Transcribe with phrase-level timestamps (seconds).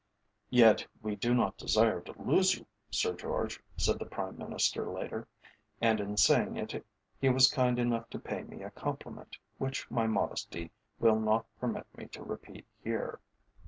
[0.49, 5.27] "Yet we do not desire to lose you, Sir George," said the Prime Minister later,
[5.79, 6.83] and in saying it
[7.19, 11.85] he was kind enough to pay me a compliment which my modesty will not permit
[11.95, 13.19] me to repeat here.